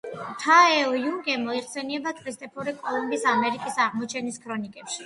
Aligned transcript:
მთა 0.27 0.55
ელ-იუნკე 0.77 1.35
მოიხსენიება 1.43 2.17
ქრისტეფორე 2.23 2.77
კოლუმბის 2.81 3.29
ამერიკის 3.37 3.83
აღმოჩენის 3.89 4.45
ქრონიკებში. 4.49 4.99